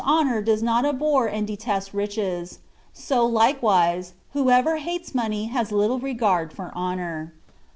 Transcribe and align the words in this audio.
7• 0.03 0.07
honour 0.19 0.41
does 0.41 0.63
not 0.63 0.83
abhor 0.83 1.27
and 1.27 1.45
detest 1.45 1.93
riches; 1.93 2.57
so 2.91 3.23
like 3.23 3.61
wise, 3.61 4.13
whoever 4.33 4.77
hates 4.77 5.13
money 5.13 5.45
has 5.45 5.71
little 5.71 5.99
regard 5.99 6.51
for 6.51 6.71
honour. 6.75 7.33